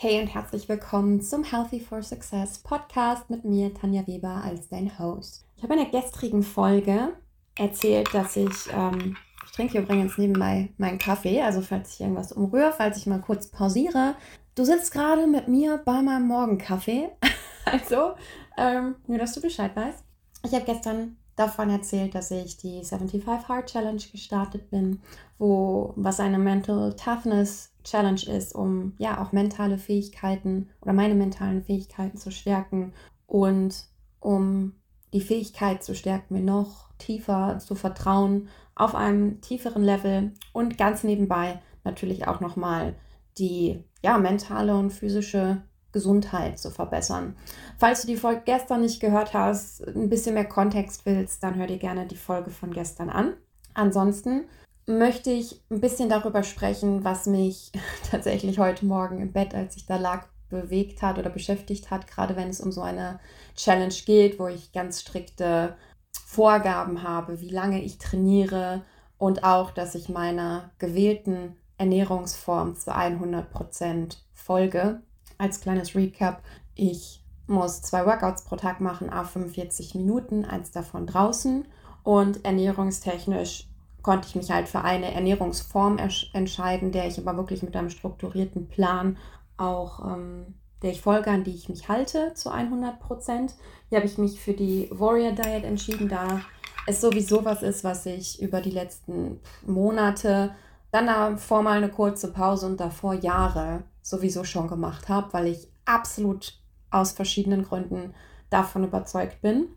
Hey 0.00 0.20
und 0.20 0.28
herzlich 0.28 0.68
willkommen 0.68 1.20
zum 1.20 1.42
Healthy 1.42 1.80
for 1.80 2.04
Success 2.04 2.58
Podcast 2.58 3.28
mit 3.30 3.44
mir, 3.44 3.74
Tanja 3.74 4.06
Weber, 4.06 4.42
als 4.44 4.68
dein 4.68 4.96
Host. 4.96 5.44
Ich 5.56 5.64
habe 5.64 5.74
in 5.74 5.80
der 5.80 6.00
gestrigen 6.00 6.44
Folge 6.44 7.14
erzählt, 7.56 8.14
dass 8.14 8.36
ich, 8.36 8.72
ähm, 8.72 9.16
ich 9.44 9.50
trinke 9.50 9.80
übrigens 9.80 10.16
nebenbei 10.16 10.68
meinen 10.78 10.98
Kaffee, 10.98 11.42
also 11.42 11.62
falls 11.62 11.94
ich 11.94 12.00
irgendwas 12.02 12.30
umrühre, 12.30 12.72
falls 12.76 12.96
ich 12.96 13.06
mal 13.06 13.20
kurz 13.20 13.48
pausiere. 13.48 14.14
Du 14.54 14.64
sitzt 14.64 14.92
gerade 14.92 15.26
mit 15.26 15.48
mir 15.48 15.82
bei 15.84 16.00
meinem 16.00 16.28
Morgenkaffee, 16.28 17.08
also 17.64 18.12
ähm, 18.56 18.94
nur, 19.08 19.18
dass 19.18 19.32
du 19.32 19.40
Bescheid 19.40 19.74
weißt. 19.74 20.04
Ich 20.44 20.52
habe 20.52 20.64
gestern 20.64 21.16
davon 21.34 21.70
erzählt, 21.70 22.14
dass 22.14 22.30
ich 22.30 22.56
die 22.56 22.84
75 22.84 23.48
Hard 23.48 23.66
Challenge 23.66 24.02
gestartet 24.12 24.70
bin, 24.70 25.00
wo 25.38 25.92
was 25.96 26.20
eine 26.20 26.38
Mental 26.38 26.94
Toughness 26.94 27.72
Challenge 27.90 28.22
ist, 28.28 28.54
um 28.54 28.94
ja 28.98 29.22
auch 29.22 29.32
mentale 29.32 29.78
Fähigkeiten 29.78 30.68
oder 30.80 30.92
meine 30.92 31.14
mentalen 31.14 31.62
Fähigkeiten 31.62 32.18
zu 32.18 32.30
stärken 32.30 32.92
und 33.26 33.84
um 34.20 34.74
die 35.12 35.20
Fähigkeit 35.20 35.82
zu 35.82 35.94
stärken, 35.94 36.34
mir 36.34 36.42
noch 36.42 36.90
tiefer 36.98 37.58
zu 37.58 37.74
vertrauen 37.74 38.48
auf 38.74 38.94
einem 38.94 39.40
tieferen 39.40 39.82
Level 39.82 40.32
und 40.52 40.78
ganz 40.78 41.02
nebenbei 41.02 41.60
natürlich 41.84 42.28
auch 42.28 42.40
nochmal 42.40 42.94
die 43.38 43.84
ja, 44.02 44.18
mentale 44.18 44.76
und 44.76 44.90
physische 44.90 45.62
Gesundheit 45.92 46.58
zu 46.58 46.70
verbessern. 46.70 47.36
Falls 47.78 48.02
du 48.02 48.08
die 48.08 48.16
Folge 48.16 48.42
gestern 48.44 48.82
nicht 48.82 49.00
gehört 49.00 49.32
hast, 49.32 49.86
ein 49.86 50.10
bisschen 50.10 50.34
mehr 50.34 50.44
Kontext 50.44 51.06
willst, 51.06 51.42
dann 51.42 51.56
hör 51.56 51.66
dir 51.66 51.78
gerne 51.78 52.06
die 52.06 52.16
Folge 52.16 52.50
von 52.50 52.72
gestern 52.72 53.08
an. 53.08 53.34
Ansonsten 53.74 54.44
möchte 54.88 55.30
ich 55.30 55.60
ein 55.70 55.80
bisschen 55.80 56.08
darüber 56.08 56.42
sprechen, 56.42 57.04
was 57.04 57.26
mich 57.26 57.70
tatsächlich 58.10 58.58
heute 58.58 58.86
Morgen 58.86 59.20
im 59.20 59.32
Bett, 59.32 59.54
als 59.54 59.76
ich 59.76 59.86
da 59.86 59.96
lag, 59.96 60.26
bewegt 60.48 61.02
hat 61.02 61.18
oder 61.18 61.28
beschäftigt 61.28 61.90
hat, 61.90 62.06
gerade 62.06 62.34
wenn 62.34 62.48
es 62.48 62.60
um 62.60 62.72
so 62.72 62.80
eine 62.80 63.20
Challenge 63.54 63.94
geht, 64.06 64.38
wo 64.38 64.46
ich 64.48 64.72
ganz 64.72 65.02
strikte 65.02 65.76
Vorgaben 66.24 67.02
habe, 67.02 67.42
wie 67.42 67.50
lange 67.50 67.82
ich 67.82 67.98
trainiere 67.98 68.82
und 69.18 69.44
auch, 69.44 69.70
dass 69.72 69.94
ich 69.94 70.08
meiner 70.08 70.70
gewählten 70.78 71.56
Ernährungsform 71.76 72.76
zu 72.76 72.94
100 72.94 73.50
Prozent 73.50 74.24
folge. 74.32 75.02
Als 75.36 75.60
kleines 75.60 75.94
Recap, 75.94 76.42
ich 76.74 77.22
muss 77.46 77.82
zwei 77.82 78.06
Workouts 78.06 78.44
pro 78.44 78.56
Tag 78.56 78.80
machen, 78.80 79.10
a 79.10 79.24
45 79.24 79.94
Minuten, 79.94 80.44
eins 80.44 80.70
davon 80.70 81.06
draußen. 81.06 81.66
Und 82.04 82.44
ernährungstechnisch 82.44 83.68
konnte 84.08 84.26
ich 84.26 84.36
mich 84.36 84.50
halt 84.50 84.70
für 84.70 84.80
eine 84.84 85.12
Ernährungsform 85.12 85.98
entscheiden, 86.32 86.92
der 86.92 87.06
ich 87.08 87.18
aber 87.18 87.36
wirklich 87.36 87.62
mit 87.62 87.76
einem 87.76 87.90
strukturierten 87.90 88.66
Plan 88.66 89.18
auch, 89.58 90.02
ähm, 90.02 90.54
der 90.80 90.92
ich 90.92 91.02
folge, 91.02 91.30
an 91.30 91.44
die 91.44 91.54
ich 91.54 91.68
mich 91.68 91.90
halte 91.90 92.32
zu 92.32 92.48
100 92.50 93.00
Prozent. 93.00 93.54
Hier 93.90 93.98
habe 93.98 94.06
ich 94.06 94.16
mich 94.16 94.40
für 94.40 94.54
die 94.54 94.88
Warrior 94.90 95.32
Diet 95.32 95.62
entschieden, 95.64 96.08
da 96.08 96.40
es 96.86 97.02
sowieso 97.02 97.44
was 97.44 97.62
ist, 97.62 97.84
was 97.84 98.06
ich 98.06 98.40
über 98.40 98.62
die 98.62 98.70
letzten 98.70 99.40
Monate, 99.66 100.54
dann 100.90 101.06
davor 101.06 101.62
mal 101.62 101.76
eine 101.76 101.90
kurze 101.90 102.32
Pause 102.32 102.64
und 102.64 102.80
davor 102.80 103.12
Jahre 103.12 103.82
sowieso 104.00 104.42
schon 104.42 104.68
gemacht 104.68 105.10
habe, 105.10 105.34
weil 105.34 105.48
ich 105.48 105.68
absolut 105.84 106.58
aus 106.90 107.12
verschiedenen 107.12 107.62
Gründen 107.62 108.14
davon 108.48 108.84
überzeugt 108.84 109.42
bin. 109.42 109.68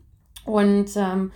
Und 0.46 0.96
ähm, 0.96 1.32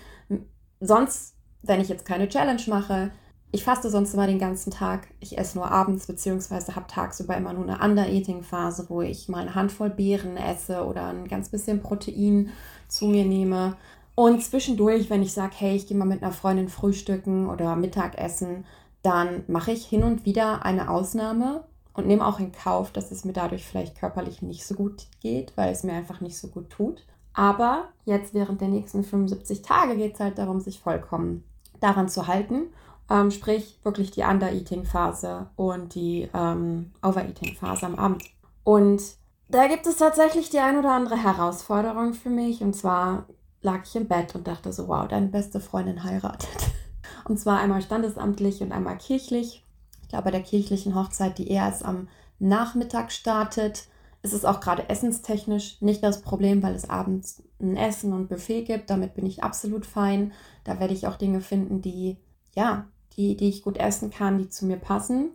sonst, 0.80 1.35
wenn 1.66 1.80
ich 1.80 1.88
jetzt 1.88 2.04
keine 2.04 2.28
Challenge 2.28 2.62
mache, 2.68 3.10
ich 3.52 3.64
faste 3.64 3.88
sonst 3.90 4.12
immer 4.12 4.26
den 4.26 4.38
ganzen 4.38 4.70
Tag. 4.70 5.08
Ich 5.20 5.38
esse 5.38 5.56
nur 5.56 5.70
abends, 5.70 6.06
beziehungsweise 6.06 6.76
habe 6.76 6.86
tagsüber 6.88 7.36
immer 7.36 7.52
nur 7.52 7.64
eine 7.64 7.82
Under-Eating-Phase, 7.82 8.86
wo 8.88 9.02
ich 9.02 9.28
mal 9.28 9.42
eine 9.42 9.54
Handvoll 9.54 9.90
Beeren 9.90 10.36
esse 10.36 10.84
oder 10.84 11.06
ein 11.06 11.28
ganz 11.28 11.48
bisschen 11.48 11.80
Protein 11.80 12.50
zu 12.88 13.06
mir 13.06 13.24
nehme. 13.24 13.76
Und 14.14 14.42
zwischendurch, 14.42 15.10
wenn 15.10 15.22
ich 15.22 15.32
sage, 15.32 15.54
hey, 15.56 15.76
ich 15.76 15.86
gehe 15.86 15.96
mal 15.96 16.04
mit 16.04 16.22
einer 16.22 16.32
Freundin 16.32 16.68
frühstücken 16.68 17.48
oder 17.48 17.76
Mittagessen, 17.76 18.64
dann 19.02 19.44
mache 19.46 19.72
ich 19.72 19.86
hin 19.86 20.02
und 20.02 20.24
wieder 20.24 20.64
eine 20.64 20.90
Ausnahme 20.90 21.64
und 21.94 22.06
nehme 22.06 22.26
auch 22.26 22.40
in 22.40 22.52
Kauf, 22.52 22.90
dass 22.92 23.10
es 23.10 23.24
mir 23.24 23.32
dadurch 23.32 23.64
vielleicht 23.64 23.98
körperlich 23.98 24.42
nicht 24.42 24.66
so 24.66 24.74
gut 24.74 25.06
geht, 25.20 25.56
weil 25.56 25.72
es 25.72 25.82
mir 25.84 25.92
einfach 25.92 26.20
nicht 26.20 26.36
so 26.36 26.48
gut 26.48 26.70
tut. 26.70 27.06
Aber 27.32 27.88
jetzt 28.04 28.34
während 28.34 28.60
der 28.60 28.68
nächsten 28.68 29.04
75 29.04 29.62
Tage 29.62 29.96
geht 29.96 30.14
es 30.14 30.20
halt 30.20 30.38
darum, 30.38 30.60
sich 30.60 30.80
vollkommen 30.80 31.44
daran 31.80 32.08
zu 32.08 32.26
halten. 32.26 32.66
Ähm, 33.08 33.30
sprich, 33.30 33.78
wirklich 33.84 34.10
die 34.10 34.22
Under-Eating-Phase 34.22 35.48
und 35.56 35.94
die 35.94 36.28
ähm, 36.34 36.92
Overeating-Phase 37.02 37.86
am 37.86 37.94
Abend. 37.94 38.24
Und 38.64 39.00
da 39.48 39.68
gibt 39.68 39.86
es 39.86 39.98
tatsächlich 39.98 40.50
die 40.50 40.58
ein 40.58 40.76
oder 40.76 40.92
andere 40.92 41.16
Herausforderung 41.16 42.14
für 42.14 42.30
mich. 42.30 42.62
Und 42.62 42.74
zwar 42.74 43.26
lag 43.62 43.84
ich 43.84 43.94
im 43.94 44.08
Bett 44.08 44.34
und 44.34 44.48
dachte 44.48 44.72
so, 44.72 44.88
wow, 44.88 45.06
deine 45.06 45.28
beste 45.28 45.60
Freundin 45.60 46.02
heiratet. 46.04 46.48
Und 47.24 47.38
zwar 47.38 47.58
einmal 47.58 47.82
standesamtlich 47.82 48.62
und 48.62 48.70
einmal 48.70 48.98
kirchlich. 48.98 49.64
Ich 50.02 50.08
glaube, 50.08 50.26
bei 50.26 50.30
der 50.30 50.42
kirchlichen 50.42 50.94
Hochzeit, 50.94 51.38
die 51.38 51.48
erst 51.48 51.84
am 51.84 52.06
Nachmittag 52.38 53.10
startet, 53.10 53.88
ist 54.22 54.32
es 54.32 54.44
auch 54.44 54.60
gerade 54.60 54.88
essenstechnisch 54.88 55.80
nicht 55.80 56.04
das 56.04 56.22
Problem, 56.22 56.62
weil 56.62 56.74
es 56.74 56.88
abends 56.88 57.42
ein 57.60 57.76
Essen 57.76 58.12
und 58.12 58.28
Buffet 58.28 58.62
gibt. 58.62 58.90
Damit 58.90 59.14
bin 59.14 59.26
ich 59.26 59.42
absolut 59.42 59.86
fein. 59.86 60.32
Da 60.66 60.80
werde 60.80 60.94
ich 60.94 61.06
auch 61.06 61.16
Dinge 61.16 61.40
finden, 61.40 61.80
die, 61.80 62.16
ja, 62.54 62.86
die, 63.16 63.36
die 63.36 63.48
ich 63.48 63.62
gut 63.62 63.78
essen 63.78 64.10
kann, 64.10 64.38
die 64.38 64.48
zu 64.48 64.66
mir 64.66 64.76
passen. 64.76 65.30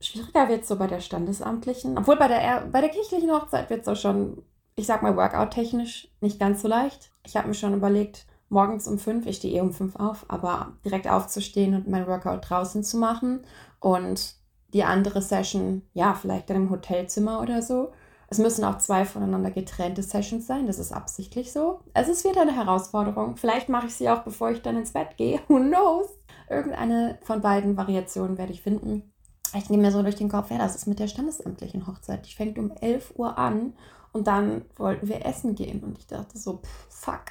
Schwieriger 0.00 0.48
wird 0.48 0.62
es 0.62 0.68
so 0.68 0.76
bei 0.76 0.86
der 0.86 1.00
standesamtlichen. 1.00 1.96
Obwohl 1.96 2.16
bei 2.16 2.28
der, 2.28 2.68
bei 2.70 2.80
der 2.80 2.90
kirchlichen 2.90 3.30
Hochzeit 3.30 3.70
wird 3.70 3.82
es 3.82 3.88
auch 3.88 3.96
schon, 3.96 4.42
ich 4.74 4.86
sag 4.86 5.02
mal, 5.02 5.16
workout-technisch 5.16 6.08
nicht 6.20 6.38
ganz 6.38 6.62
so 6.62 6.68
leicht. 6.68 7.10
Ich 7.24 7.36
habe 7.36 7.48
mir 7.48 7.54
schon 7.54 7.74
überlegt, 7.74 8.26
morgens 8.48 8.86
um 8.86 8.98
fünf, 8.98 9.26
ich 9.26 9.36
stehe 9.36 9.56
eh 9.56 9.60
um 9.60 9.72
fünf 9.72 9.96
auf, 9.96 10.26
aber 10.28 10.74
direkt 10.84 11.08
aufzustehen 11.08 11.74
und 11.74 11.88
mein 11.88 12.06
Workout 12.06 12.48
draußen 12.48 12.84
zu 12.84 12.98
machen 12.98 13.40
und 13.80 14.34
die 14.72 14.84
andere 14.84 15.22
Session, 15.22 15.82
ja, 15.94 16.14
vielleicht 16.14 16.50
in 16.50 16.56
einem 16.56 16.70
Hotelzimmer 16.70 17.40
oder 17.40 17.62
so. 17.62 17.92
Es 18.28 18.38
müssen 18.38 18.64
auch 18.64 18.78
zwei 18.78 19.04
voneinander 19.04 19.50
getrennte 19.50 20.02
Sessions 20.02 20.46
sein, 20.46 20.66
das 20.66 20.78
ist 20.78 20.92
absichtlich 20.92 21.52
so. 21.52 21.80
Es 21.94 22.24
wird 22.24 22.38
eine 22.38 22.54
Herausforderung. 22.54 23.36
Vielleicht 23.36 23.68
mache 23.68 23.86
ich 23.86 23.94
sie 23.94 24.08
auch, 24.10 24.22
bevor 24.22 24.50
ich 24.50 24.62
dann 24.62 24.76
ins 24.76 24.92
Bett 24.92 25.16
gehe. 25.16 25.40
Who 25.48 25.58
knows? 25.58 26.08
Irgendeine 26.48 27.18
von 27.22 27.40
beiden 27.40 27.76
Variationen 27.76 28.38
werde 28.38 28.52
ich 28.52 28.62
finden. 28.62 29.12
Ich 29.54 29.70
nehme 29.70 29.84
mir 29.84 29.92
so 29.92 30.02
durch 30.02 30.16
den 30.16 30.28
Kopf, 30.28 30.50
ja, 30.50 30.58
das 30.58 30.74
ist 30.74 30.86
mit 30.86 30.98
der 30.98 31.08
standesamtlichen 31.08 31.86
Hochzeit. 31.86 32.26
Die 32.26 32.34
fängt 32.34 32.58
um 32.58 32.72
11 32.72 33.14
Uhr 33.16 33.38
an 33.38 33.74
und 34.12 34.26
dann 34.26 34.62
wollten 34.76 35.08
wir 35.08 35.24
essen 35.24 35.54
gehen. 35.54 35.82
Und 35.82 35.98
ich 35.98 36.06
dachte 36.06 36.36
so, 36.36 36.58
pff, 36.58 36.86
fuck. 36.88 37.22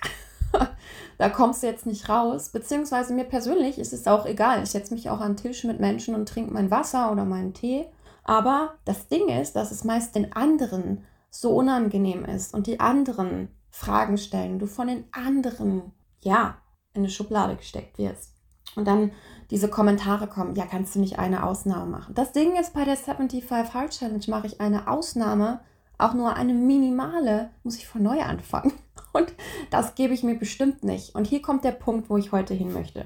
da 1.17 1.29
kommst 1.29 1.61
du 1.61 1.67
jetzt 1.67 1.85
nicht 1.85 2.07
raus. 2.07 2.49
Beziehungsweise 2.49 3.13
mir 3.13 3.25
persönlich 3.25 3.79
ist 3.79 3.91
es 3.91 4.07
auch 4.07 4.25
egal. 4.25 4.63
Ich 4.63 4.69
setze 4.69 4.93
mich 4.93 5.09
auch 5.09 5.19
an 5.19 5.33
den 5.33 5.37
Tisch 5.37 5.65
mit 5.65 5.79
Menschen 5.79 6.15
und 6.15 6.29
trinke 6.29 6.53
mein 6.53 6.71
Wasser 6.71 7.11
oder 7.11 7.25
meinen 7.25 7.53
Tee. 7.53 7.85
Aber 8.25 8.79
das 8.85 9.07
Ding 9.07 9.29
ist, 9.29 9.55
dass 9.55 9.71
es 9.71 9.83
meist 9.83 10.15
den 10.15 10.33
anderen 10.33 11.05
so 11.29 11.55
unangenehm 11.55 12.25
ist 12.25 12.53
und 12.53 12.67
die 12.67 12.79
anderen 12.79 13.49
Fragen 13.69 14.17
stellen. 14.17 14.59
Du 14.59 14.65
von 14.65 14.87
den 14.87 15.05
anderen, 15.11 15.93
ja, 16.21 16.57
in 16.93 17.01
eine 17.01 17.09
Schublade 17.09 17.55
gesteckt 17.55 17.97
wirst. 17.97 18.33
Und 18.75 18.87
dann 18.87 19.11
diese 19.51 19.69
Kommentare 19.69 20.27
kommen, 20.27 20.55
ja, 20.55 20.65
kannst 20.65 20.95
du 20.95 20.99
nicht 20.99 21.19
eine 21.19 21.43
Ausnahme 21.43 21.85
machen. 21.85 22.15
Das 22.15 22.31
Ding 22.31 22.55
ist, 22.59 22.73
bei 22.73 22.83
der 22.83 22.97
75 22.97 23.73
Hard 23.73 23.91
Challenge 23.91 24.25
mache 24.27 24.47
ich 24.47 24.59
eine 24.59 24.87
Ausnahme, 24.87 25.59
auch 25.97 26.13
nur 26.13 26.35
eine 26.35 26.53
minimale, 26.53 27.51
muss 27.63 27.77
ich 27.77 27.87
von 27.87 28.01
neu 28.01 28.21
anfangen. 28.21 28.73
Und 29.13 29.33
das 29.69 29.95
gebe 29.95 30.13
ich 30.13 30.23
mir 30.23 30.35
bestimmt 30.35 30.83
nicht. 30.83 31.13
Und 31.13 31.27
hier 31.27 31.41
kommt 31.41 31.63
der 31.63 31.71
Punkt, 31.71 32.09
wo 32.09 32.17
ich 32.17 32.31
heute 32.31 32.53
hin 32.53 32.73
möchte. 32.73 33.05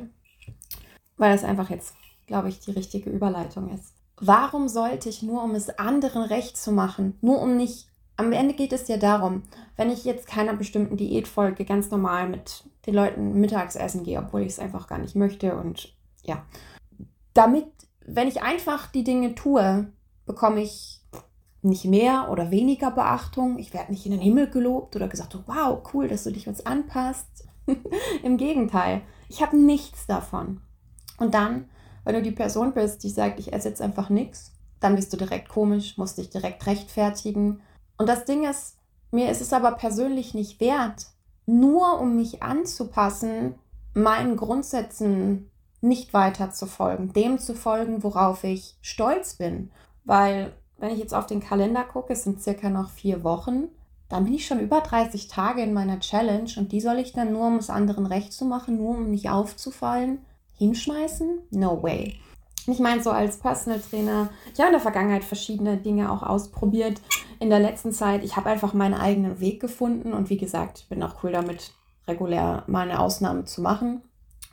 Weil 1.18 1.36
es 1.36 1.44
einfach 1.44 1.70
jetzt, 1.70 1.94
glaube 2.26 2.50
ich, 2.50 2.62
die 2.62 2.72
richtige 2.72 3.10
Überleitung 3.10 3.70
ist. 3.70 3.99
Warum 4.20 4.68
sollte 4.68 5.10
ich 5.10 5.24
nur, 5.24 5.44
um 5.44 5.56
es 5.56 5.70
anderen 5.78 6.24
recht 6.24 6.58
zu 6.58 6.72
machen, 6.72 7.18
nur 7.22 7.42
um 7.42 7.56
nicht. 7.56 7.88
Am 8.18 8.34
Ende 8.34 8.54
geht 8.54 8.74
es 8.74 8.90
ja 8.90 8.98
darum, 8.98 9.44
wenn 9.78 9.90
ich 9.90 10.04
jetzt 10.04 10.28
keiner 10.28 10.54
bestimmten 10.54 10.98
Diät 10.98 11.28
folge, 11.28 11.64
ganz 11.64 11.90
normal 11.90 12.28
mit 12.28 12.66
den 12.86 12.94
Leuten 12.94 13.40
mittags 13.40 13.78
essen 13.78 14.04
gehe, 14.04 14.20
obwohl 14.20 14.42
ich 14.42 14.50
es 14.50 14.60
einfach 14.60 14.88
gar 14.88 14.98
nicht 14.98 15.16
möchte. 15.16 15.56
Und 15.56 15.96
ja, 16.24 16.44
damit, 17.34 17.68
wenn 18.06 18.28
ich 18.28 18.42
einfach 18.42 18.88
die 18.88 19.06
Dinge 19.06 19.36
tue, 19.36 19.88
bekomme 20.26 20.62
ich 20.62 21.00
nicht 21.62 21.86
mehr 21.86 22.30
oder 22.30 22.52
weniger 22.52 22.92
Beachtung. 22.92 23.58
Ich 23.58 23.74
werde 23.74 23.92
nicht 23.92 24.06
in 24.06 24.12
den 24.12 24.22
Himmel 24.22 24.50
gelobt 24.50 24.96
oder 24.96 25.08
gesagt, 25.08 25.38
wow, 25.46 25.82
cool, 25.94 26.08
dass 26.08 26.26
du 26.26 26.32
dich 26.32 26.48
uns 26.48 26.66
anpasst. 26.66 27.48
Im 28.24 28.38
Gegenteil, 28.38 29.02
ich 29.30 29.42
habe 29.42 29.58
nichts 29.58 30.08
davon. 30.08 30.62
Und 31.18 31.34
dann, 31.34 31.70
wenn 32.04 32.16
du 32.16 32.22
die 32.22 32.32
Person 32.32 32.74
bist, 32.74 33.04
die 33.04 33.10
sagt, 33.10 33.40
ich 33.40 33.54
esse 33.54 33.70
jetzt 33.70 33.82
einfach 33.82 34.10
nichts, 34.10 34.54
dann 34.80 34.96
bist 34.96 35.12
du 35.12 35.18
direkt 35.18 35.50
komisch, 35.50 35.98
musst 35.98 36.18
dich 36.18 36.30
direkt 36.30 36.66
rechtfertigen. 36.66 37.62
Und 37.98 38.08
das 38.08 38.26
Ding 38.26 38.48
ist, 38.50 38.78
mir 39.12 39.30
ist 39.30 39.42
es 39.42 39.54
aber 39.54 39.72
persönlich 39.74 40.34
nicht 40.34 40.60
wert, 40.60 41.08
nur 41.46 42.00
um 42.00 42.16
mich 42.16 42.44
anzupassen, 42.44 43.56
meinen 43.94 44.38
Grundsätzen 44.38 45.50
nicht 45.82 46.14
weiter 46.14 46.52
zu 46.52 46.66
folgen, 46.68 47.14
dem 47.14 47.40
zu 47.40 47.54
folgen, 47.56 48.04
worauf 48.04 48.44
ich 48.44 48.78
stolz 48.82 49.36
bin. 49.36 49.72
Weil 50.06 50.54
wenn 50.78 50.92
ich 50.92 51.00
jetzt 51.00 51.14
auf 51.14 51.26
den 51.26 51.40
Kalender 51.40 51.84
gucke, 51.84 52.14
es 52.14 52.24
sind 52.24 52.42
circa 52.42 52.70
noch 52.70 52.90
vier 52.90 53.24
Wochen, 53.24 53.70
dann 54.10 54.26
bin 54.26 54.34
ich 54.34 54.48
schon 54.48 54.60
über 54.60 54.82
30 54.82 55.28
Tage 55.28 55.62
in 55.62 55.74
meiner 55.74 56.00
Challenge 56.00 56.50
und 56.58 56.72
die 56.72 56.82
soll 56.82 56.98
ich 56.98 57.14
dann 57.14 57.32
nur, 57.32 57.48
um 57.48 57.58
es 57.58 57.70
anderen 57.70 58.06
recht 58.06 58.34
zu 58.34 58.46
machen, 58.46 58.78
nur 58.78 58.98
um 58.98 59.12
nicht 59.12 59.30
aufzufallen, 59.30 60.20
hinschmeißen? 60.60 61.40
No 61.52 61.82
way. 61.82 62.20
Ich 62.68 62.80
meine, 62.80 63.02
so 63.02 63.10
als 63.10 63.38
Personal 63.38 63.80
Trainer, 63.80 64.30
ich 64.54 64.60
habe 64.60 64.68
in 64.68 64.74
der 64.74 64.82
Vergangenheit 64.82 65.24
verschiedene 65.24 65.78
Dinge 65.78 66.12
auch 66.12 66.22
ausprobiert. 66.22 67.02
In 67.40 67.50
der 67.50 67.60
letzten 67.60 67.92
Zeit, 67.92 68.24
ich 68.24 68.36
habe 68.36 68.50
einfach 68.50 68.74
meinen 68.74 68.94
eigenen 68.94 69.40
Weg 69.40 69.60
gefunden 69.60 70.14
und 70.14 70.30
wie 70.30 70.38
gesagt, 70.38 70.80
ich 70.80 70.90
bin 70.90 71.02
auch 71.02 71.24
cool 71.24 71.32
damit, 71.32 71.72
regulär 72.08 72.64
mal 72.68 72.88
eine 72.88 73.00
Ausnahme 73.00 73.46
zu 73.46 73.62
machen. 73.62 74.02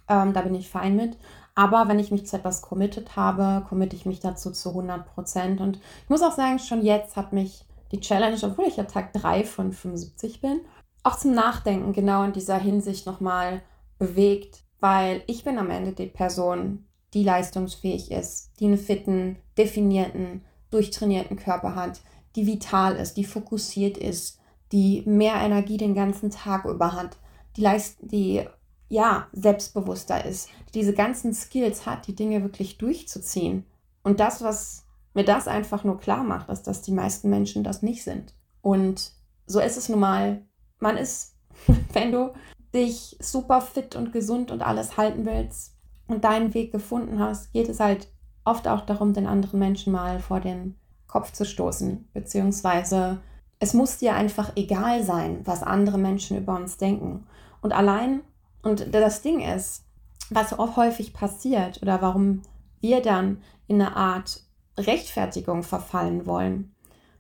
Ähm, 0.09 0.33
da 0.33 0.41
bin 0.43 0.55
ich 0.55 0.71
fein 0.71 0.97
mit. 0.97 1.19
Aber 1.55 1.89
wenn 1.89 1.99
ich 1.99 2.11
mich 2.11 2.27
zu 2.27 2.37
etwas 2.37 2.63
committed 2.63 3.17
habe, 3.17 3.65
committe 3.67 3.97
ich 3.97 4.07
mich 4.07 4.21
dazu 4.21 4.51
zu 4.51 4.71
100 4.71 5.07
Prozent. 5.15 5.61
Und 5.61 5.79
ich 6.05 6.09
muss 6.09 6.23
auch 6.23 6.33
sagen, 6.33 6.59
schon 6.59 6.83
jetzt 6.83 7.17
hat 7.17 7.33
mich 7.33 7.65
die 7.93 8.01
Challenge, 8.01 8.39
obwohl 8.43 8.67
ich 8.67 8.77
ja 8.77 8.85
Tag 8.85 9.13
3 9.15 9.45
von 9.45 9.73
75 9.73 10.41
bin, 10.41 10.61
auch 11.03 11.17
zum 11.17 11.33
Nachdenken 11.33 11.93
genau 11.93 12.25
in 12.25 12.33
dieser 12.33 12.59
Hinsicht 12.59 13.07
nochmal 13.07 13.63
bewegt, 13.99 14.66
weil 14.87 15.25
ich 15.27 15.43
bin 15.43 15.59
am 15.59 15.71
Ende 15.71 15.91
die 15.91 16.07
Person, 16.07 16.87
die 17.13 17.25
leistungsfähig 17.25 18.13
ist, 18.13 18.53
die 18.61 18.67
einen 18.67 18.79
fitten, 18.79 19.37
definierten, 19.59 20.43
durchtrainierten 20.71 21.37
Körper 21.37 21.75
hat, 21.75 22.03
die 22.37 22.47
vital 22.47 22.95
ist, 22.95 23.15
die 23.17 23.25
fokussiert 23.25 23.99
ist, 23.99 24.39
die 24.71 25.03
mehr 25.05 25.35
Energie 25.35 25.77
den 25.77 25.97
ganzen 25.97 26.31
Tag 26.31 26.67
über 26.67 26.93
hat, 26.93 27.17
die, 27.57 27.63
leist 27.63 27.99
die 28.01 28.45
ja, 28.89 29.27
selbstbewusster 29.33 30.25
ist, 30.25 30.51
die 30.69 30.79
diese 30.79 30.93
ganzen 30.93 31.35
Skills 31.35 31.85
hat, 31.85 32.07
die 32.07 32.15
Dinge 32.15 32.45
wirklich 32.45 32.79
durchzuziehen. 32.79 33.67
Und 34.05 34.21
das, 34.21 34.41
was 34.41 34.87
mir 35.15 35.25
das 35.25 35.49
einfach 35.49 35.83
nur 35.83 35.99
klar 35.99 36.23
macht, 36.23 36.49
ist, 36.49 36.69
dass 36.69 36.83
die 36.83 36.93
meisten 36.93 37.29
Menschen 37.29 37.65
das 37.65 37.83
nicht 37.83 38.05
sind. 38.05 38.35
Und 38.63 39.11
so 39.49 39.59
ist 39.59 39.79
es 39.79 39.89
nun 39.89 39.99
mal. 39.99 40.43
Man 40.79 40.97
ist, 40.97 41.35
wenn 41.93 42.13
du 42.13 42.35
dich 42.77 43.17
super 43.21 43.61
fit 43.61 43.97
und 43.97 44.13
gesund 44.13 44.51
und 44.51 44.63
alles 44.63 44.97
halten 44.97 45.27
willst 45.27 45.75
und 46.07 46.25
deinen 46.25 46.55
Weg 46.55 46.73
gefunden 46.73 47.19
hast, 47.19 47.53
geht 47.53 47.69
es 47.69 47.81
halt 47.81 48.09
oft 48.45 48.69
auch 48.69 48.83
darum, 48.83 49.13
den 49.13 49.27
anderen 49.27 49.59
Menschen 49.59 49.93
mal 49.93 50.21
vor 50.21 50.41
den 50.41 50.77
Kopf 51.07 51.33
zu 51.33 51.45
stoßen. 51.45 52.09
Beziehungsweise 52.13 53.21
es 53.59 53.75
muss 53.75 53.99
dir 53.99 54.15
einfach 54.15 54.53
egal 54.57 55.03
sein, 55.03 55.41
was 55.45 55.63
andere 55.63 55.99
Menschen 55.99 56.37
über 56.37 56.55
uns 56.55 56.77
denken. 56.77 57.27
Und 57.63 57.73
allein 57.73 58.21
und 58.63 58.95
das 58.95 59.23
Ding 59.23 59.41
ist, 59.41 59.85
was 60.31 60.59
auch 60.59 60.77
häufig 60.77 61.13
passiert 61.13 61.81
oder 61.83 62.03
warum 62.03 62.43
wir 62.81 63.01
dann 63.01 63.43
in 63.67 63.81
eine 63.81 63.97
Art 63.97 64.43
Rechtfertigung 64.77 65.63
verfallen 65.63 66.27
wollen. 66.27 66.75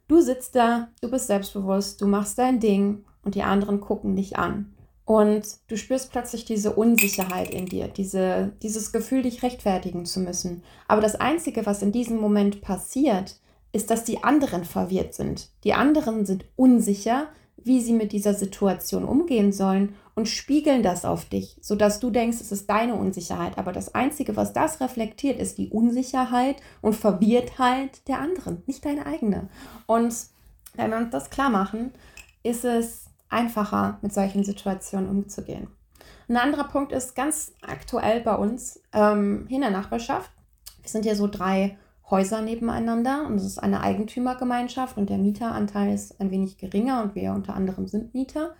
Du 0.08 0.20
sitzt 0.20 0.55
da, 0.55 0.88
du 1.00 1.11
bist 1.11 1.26
selbstbewusst, 1.26 2.00
du 2.00 2.06
machst 2.06 2.38
dein 2.38 2.61
Ding 2.61 3.05
und 3.23 3.35
die 3.35 3.43
anderen 3.43 3.81
gucken 3.81 4.14
dich 4.14 4.37
an. 4.37 4.75
Und 5.06 5.47
du 5.69 5.76
spürst 5.76 6.11
plötzlich 6.11 6.44
diese 6.44 6.73
Unsicherheit 6.73 7.50
in 7.50 7.67
dir, 7.67 7.87
diese, 7.87 8.53
dieses 8.61 8.91
Gefühl, 8.91 9.23
dich 9.23 9.44
rechtfertigen 9.44 10.05
zu 10.05 10.19
müssen. 10.19 10.64
Aber 10.88 11.00
das 11.00 11.14
Einzige, 11.14 11.64
was 11.64 11.81
in 11.81 11.93
diesem 11.93 12.19
Moment 12.19 12.61
passiert, 12.61 13.37
ist, 13.73 13.91
dass 13.91 14.03
die 14.03 14.25
anderen 14.25 14.64
verwirrt 14.64 15.14
sind. 15.14 15.49
Die 15.62 15.75
anderen 15.75 16.26
sind 16.26 16.44
unsicher, 16.56 17.29
wie 17.56 17.81
sie 17.81 17.93
mit 17.93 18.11
dieser 18.11 18.35
Situation 18.35 19.05
umgehen 19.05 19.53
sollen 19.53 19.94
und 20.17 20.29
spiegeln 20.29 20.82
das 20.82 21.05
auf 21.05 21.25
dich, 21.25 21.56
sodass 21.61 22.00
du 22.00 22.11
denkst, 22.11 22.38
es 22.41 22.50
ist 22.50 22.69
deine 22.69 22.97
Unsicherheit. 22.97 23.58
Aber 23.58 23.73
das 23.73 23.94
Einzige, 23.94 24.35
was 24.35 24.53
das 24.53 24.81
reflektiert, 24.81 25.38
ist 25.38 25.56
die 25.58 25.69
Unsicherheit 25.69 26.56
und 26.82 26.97
Verwirrtheit 26.97 28.06
der 28.08 28.19
anderen, 28.19 28.62
nicht 28.67 28.85
deine 28.85 29.06
eigene. 29.06 29.49
Und 29.87 30.14
wenn 30.75 30.91
wir 30.91 30.97
uns 30.97 31.11
das 31.11 31.31
klar 31.31 31.50
machen, 31.50 31.93
ist 32.43 32.64
es 32.64 33.06
einfacher, 33.36 33.98
mit 34.02 34.12
solchen 34.12 34.42
Situationen 34.44 35.10
umzugehen. 35.10 35.68
Ein 36.28 36.38
anderer 36.38 36.64
Punkt 36.64 36.92
ist 36.92 37.14
ganz 37.14 37.52
aktuell 37.62 38.20
bei 38.20 38.34
uns 38.34 38.80
ähm, 38.92 39.44
hier 39.48 39.56
in 39.56 39.62
der 39.62 39.70
Nachbarschaft. 39.70 40.30
Wir 40.80 40.90
sind 40.90 41.04
hier 41.04 41.14
so 41.14 41.28
drei 41.28 41.78
Häuser 42.10 42.40
nebeneinander 42.40 43.26
und 43.26 43.36
es 43.36 43.44
ist 43.44 43.58
eine 43.58 43.80
Eigentümergemeinschaft 43.82 44.96
und 44.96 45.10
der 45.10 45.18
Mieteranteil 45.18 45.92
ist 45.92 46.20
ein 46.20 46.30
wenig 46.30 46.56
geringer 46.56 47.02
und 47.02 47.14
wir 47.14 47.32
unter 47.32 47.54
anderem 47.54 47.86
sind 47.86 48.14
Mieter. 48.14 48.54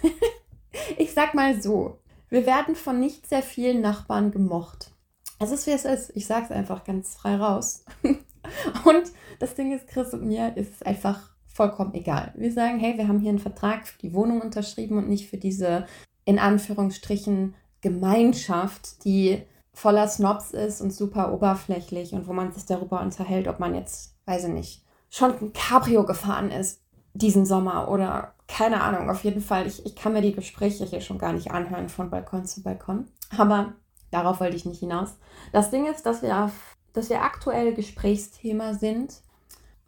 ich 0.98 1.14
sag 1.14 1.34
mal 1.34 1.60
so, 1.60 1.98
wir 2.28 2.46
werden 2.46 2.74
von 2.74 3.00
nicht 3.00 3.26
sehr 3.28 3.42
vielen 3.42 3.80
Nachbarn 3.80 4.30
gemocht. 4.30 4.90
Es 5.38 5.50
ist 5.50 5.66
wie 5.66 5.72
es 5.72 5.84
ist. 5.84 6.10
Ich 6.14 6.26
sag's 6.26 6.50
einfach 6.50 6.84
ganz 6.84 7.14
frei 7.14 7.36
raus. 7.36 7.84
und 8.02 9.12
das 9.38 9.54
Ding 9.54 9.72
ist, 9.72 9.86
Chris 9.86 10.12
und 10.12 10.26
mir 10.26 10.56
ist 10.56 10.74
es 10.76 10.82
einfach 10.82 11.35
vollkommen 11.56 11.94
egal. 11.94 12.32
Wir 12.36 12.52
sagen, 12.52 12.78
hey, 12.78 12.98
wir 12.98 13.08
haben 13.08 13.18
hier 13.18 13.30
einen 13.30 13.38
Vertrag 13.38 13.86
für 13.86 13.98
die 13.98 14.12
Wohnung 14.12 14.42
unterschrieben 14.42 14.98
und 14.98 15.08
nicht 15.08 15.30
für 15.30 15.38
diese 15.38 15.86
in 16.24 16.38
Anführungsstrichen 16.38 17.54
Gemeinschaft, 17.80 19.04
die 19.04 19.42
voller 19.72 20.06
Snobs 20.08 20.50
ist 20.50 20.80
und 20.80 20.92
super 20.92 21.32
oberflächlich 21.32 22.12
und 22.12 22.26
wo 22.26 22.32
man 22.32 22.52
sich 22.52 22.66
darüber 22.66 23.00
unterhält, 23.00 23.48
ob 23.48 23.58
man 23.58 23.74
jetzt, 23.74 24.14
weiß 24.26 24.44
ich 24.44 24.52
nicht, 24.52 24.84
schon 25.08 25.32
ein 25.38 25.52
Cabrio 25.52 26.04
gefahren 26.04 26.50
ist 26.50 26.80
diesen 27.14 27.46
Sommer 27.46 27.88
oder 27.88 28.34
keine 28.48 28.82
Ahnung, 28.82 29.10
auf 29.10 29.24
jeden 29.24 29.40
Fall. 29.40 29.66
Ich, 29.66 29.84
ich 29.86 29.96
kann 29.96 30.12
mir 30.12 30.20
die 30.20 30.34
Gespräche 30.34 30.84
hier 30.84 31.00
schon 31.00 31.18
gar 31.18 31.32
nicht 31.32 31.50
anhören 31.50 31.88
von 31.88 32.10
Balkon 32.10 32.44
zu 32.44 32.62
Balkon. 32.62 33.08
Aber 33.36 33.72
darauf 34.10 34.40
wollte 34.40 34.56
ich 34.56 34.66
nicht 34.66 34.80
hinaus. 34.80 35.16
Das 35.52 35.70
Ding 35.70 35.86
ist, 35.86 36.04
dass 36.04 36.22
wir, 36.22 36.44
auf, 36.44 36.76
dass 36.92 37.08
wir 37.08 37.22
aktuell 37.22 37.74
Gesprächsthema 37.74 38.74
sind, 38.74 39.22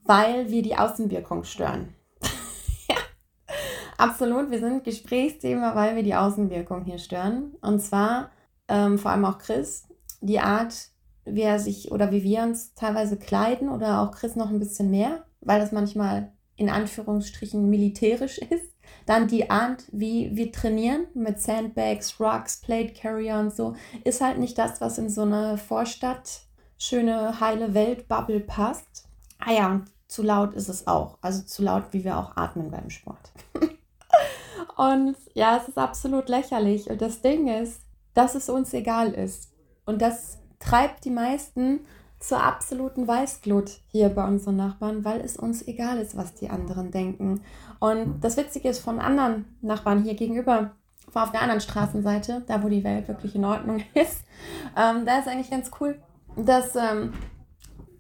weil 0.09 0.51
wir 0.51 0.63
die 0.63 0.77
Außenwirkung 0.77 1.45
stören. 1.45 1.95
ja, 2.89 2.97
absolut. 3.99 4.51
Wir 4.51 4.59
sind 4.59 4.83
Gesprächsthema, 4.83 5.75
weil 5.75 5.97
wir 5.97 6.03
die 6.03 6.15
Außenwirkung 6.15 6.85
hier 6.85 6.99
stören. 6.99 7.55
Und 7.61 7.81
zwar 7.81 8.31
ähm, 8.69 8.99
vor 8.99 9.11
allem 9.11 9.27
auch 9.27 9.39
Chris, 9.39 9.87
die 10.23 10.41
Art, 10.41 10.75
wie 11.27 11.43
er 11.43 11.59
sich 11.59 11.93
oder 11.93 12.11
wie 12.11 12.23
wir 12.23 12.43
uns 12.43 12.75
teilweise 12.75 13.19
kleiden 13.19 13.69
oder 13.69 14.01
auch 14.01 14.13
Chris 14.13 14.35
noch 14.35 14.49
ein 14.49 14.59
bisschen 14.59 14.91
mehr, 14.91 15.25
weil 15.43 15.61
das 15.61 15.73
manchmal 15.73 16.33
in 16.57 16.71
Anführungsstrichen 16.71 17.69
militärisch 17.69 18.39
ist. 18.51 18.75
Dann 19.05 19.29
die 19.29 19.51
Art, 19.51 19.85
wie 19.93 20.35
wir 20.35 20.51
trainieren 20.53 21.07
mit 21.13 21.39
Sandbags, 21.39 22.19
Rocks, 22.19 22.63
Plate 22.63 22.95
Carrier 22.95 23.39
und 23.39 23.55
so, 23.55 23.75
ist 24.05 24.23
halt 24.23 24.39
nicht 24.39 24.57
das, 24.57 24.81
was 24.81 24.97
in 24.97 25.11
so 25.11 25.23
eine 25.23 25.59
Vorstadt, 25.59 26.41
schöne, 26.79 27.39
heile 27.41 27.75
Welt-Bubble 27.75 28.41
passt. 28.41 29.07
Ah 29.39 29.53
ja, 29.53 29.83
zu 30.09 30.23
laut 30.23 30.55
ist 30.55 30.69
es 30.69 30.87
auch. 30.87 31.19
Also 31.21 31.43
zu 31.43 31.63
laut, 31.63 31.85
wie 31.93 32.05
wir 32.05 32.19
auch 32.19 32.37
atmen 32.37 32.71
beim 32.71 32.91
Sport. 32.91 33.31
und 34.77 35.17
ja, 35.35 35.59
es 35.59 35.69
ist 35.69 35.79
absolut 35.79 36.29
lächerlich. 36.29 36.91
Und 36.91 37.01
das 37.01 37.21
Ding 37.21 37.47
ist, 37.47 37.83
dass 38.15 38.35
es 38.35 38.49
uns 38.49 38.73
egal 38.73 39.13
ist. 39.13 39.53
Und 39.85 40.03
das 40.03 40.39
treibt 40.59 41.05
die 41.05 41.11
meisten 41.11 41.81
zur 42.19 42.43
absoluten 42.43 43.07
Weißglut 43.07 43.71
hier 43.87 44.09
bei 44.09 44.27
unseren 44.27 44.57
Nachbarn, 44.57 45.05
weil 45.05 45.21
es 45.21 45.37
uns 45.37 45.67
egal 45.67 45.99
ist, 45.99 46.17
was 46.17 46.35
die 46.35 46.51
anderen 46.51 46.91
denken. 46.91 47.43
Und 47.79 48.21
das 48.21 48.37
Witzige 48.37 48.69
ist 48.69 48.81
von 48.81 48.99
anderen 48.99 49.45
Nachbarn 49.61 50.03
hier 50.03 50.15
gegenüber, 50.15 50.73
auf 51.15 51.33
der 51.33 51.43
anderen 51.43 51.61
Straßenseite, 51.61 52.43
da 52.47 52.63
wo 52.63 52.69
die 52.69 52.85
Welt 52.85 53.09
wirklich 53.09 53.35
in 53.35 53.45
Ordnung 53.45 53.83
ist, 53.95 54.25
ähm, 54.77 55.05
da 55.07 55.19
ist 55.19 55.29
eigentlich 55.29 55.51
ganz 55.51 55.71
cool, 55.81 56.01
dass 56.37 56.77
ähm, 56.77 57.13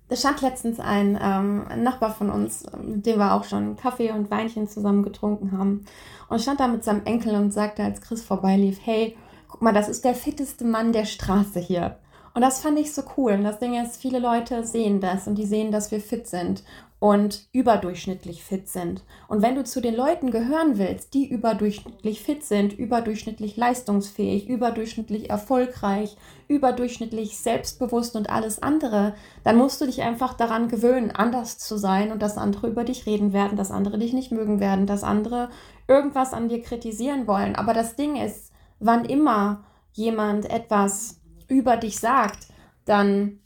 da 0.08 0.16
stand 0.16 0.40
letztens 0.40 0.80
ein, 0.80 1.18
ähm, 1.22 1.66
Nachbar 1.82 2.14
von 2.14 2.30
uns, 2.30 2.64
mit 2.82 3.06
dem 3.06 3.18
wir 3.18 3.34
auch 3.34 3.44
schon 3.44 3.76
Kaffee 3.76 4.10
und 4.10 4.30
Weinchen 4.30 4.68
zusammen 4.68 5.02
getrunken 5.02 5.52
haben. 5.52 5.84
Und 6.28 6.40
stand 6.40 6.60
da 6.60 6.68
mit 6.68 6.84
seinem 6.84 7.04
Enkel 7.04 7.34
und 7.34 7.52
sagte, 7.52 7.82
als 7.82 8.00
Chris 8.00 8.24
vorbeilief, 8.24 8.80
hey, 8.82 9.16
guck 9.48 9.62
mal, 9.62 9.74
das 9.74 9.88
ist 9.88 10.04
der 10.04 10.14
fitteste 10.14 10.64
Mann 10.64 10.92
der 10.92 11.04
Straße 11.04 11.60
hier. 11.60 11.98
Und 12.34 12.42
das 12.42 12.60
fand 12.60 12.78
ich 12.78 12.92
so 12.92 13.02
cool. 13.16 13.32
Und 13.32 13.44
das 13.44 13.58
Ding 13.58 13.74
ist, 13.74 14.00
viele 14.00 14.18
Leute 14.18 14.64
sehen 14.64 15.00
das 15.00 15.26
und 15.26 15.36
die 15.36 15.46
sehen, 15.46 15.72
dass 15.72 15.90
wir 15.90 16.00
fit 16.00 16.26
sind 16.26 16.62
und 17.00 17.46
überdurchschnittlich 17.52 18.42
fit 18.42 18.68
sind. 18.68 19.04
Und 19.28 19.40
wenn 19.40 19.54
du 19.54 19.62
zu 19.62 19.80
den 19.80 19.94
Leuten 19.94 20.32
gehören 20.32 20.78
willst, 20.78 21.14
die 21.14 21.28
überdurchschnittlich 21.28 22.22
fit 22.22 22.42
sind, 22.42 22.72
überdurchschnittlich 22.72 23.56
leistungsfähig, 23.56 24.48
überdurchschnittlich 24.48 25.30
erfolgreich, 25.30 26.16
überdurchschnittlich 26.48 27.38
selbstbewusst 27.38 28.16
und 28.16 28.30
alles 28.30 28.60
andere, 28.60 29.14
dann 29.44 29.56
musst 29.56 29.80
du 29.80 29.86
dich 29.86 30.02
einfach 30.02 30.34
daran 30.34 30.68
gewöhnen, 30.68 31.12
anders 31.12 31.58
zu 31.58 31.76
sein 31.76 32.10
und 32.10 32.20
dass 32.20 32.36
andere 32.36 32.66
über 32.68 32.82
dich 32.82 33.06
reden 33.06 33.32
werden, 33.32 33.56
dass 33.56 33.70
andere 33.70 33.98
dich 33.98 34.12
nicht 34.12 34.32
mögen 34.32 34.58
werden, 34.58 34.86
dass 34.86 35.04
andere 35.04 35.50
irgendwas 35.86 36.32
an 36.32 36.48
dir 36.48 36.62
kritisieren 36.62 37.28
wollen. 37.28 37.54
Aber 37.54 37.74
das 37.74 37.94
Ding 37.94 38.16
ist, 38.16 38.52
wann 38.80 39.04
immer 39.04 39.64
jemand 39.92 40.50
etwas 40.50 41.17
über 41.48 41.76
dich 41.76 41.98
sagt, 41.98 42.46
dann 42.84 43.40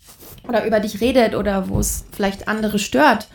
oder 0.48 0.66
über 0.66 0.80
dich 0.80 1.00
redet 1.00 1.34
oder 1.34 1.68
wo 1.68 1.78
es 1.78 2.04
vielleicht 2.12 2.48
andere 2.48 2.78
stört, 2.78 3.28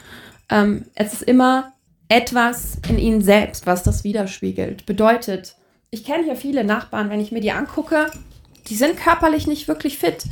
ähm, 0.49 0.85
es 0.95 1.13
ist 1.13 1.23
immer 1.23 1.73
etwas 2.09 2.79
in 2.87 2.97
ihnen 2.97 3.21
selbst, 3.21 3.65
was 3.65 3.83
das 3.83 4.03
widerspiegelt. 4.03 4.85
Bedeutet, 4.85 5.55
ich 5.89 6.05
kenne 6.05 6.23
hier 6.23 6.35
viele 6.35 6.63
Nachbarn, 6.63 7.09
wenn 7.09 7.19
ich 7.19 7.31
mir 7.31 7.41
die 7.41 7.51
angucke, 7.51 8.11
die 8.67 8.75
sind 8.75 8.97
körperlich 8.97 9.47
nicht 9.47 9.67
wirklich 9.67 9.97
fit. 9.97 10.25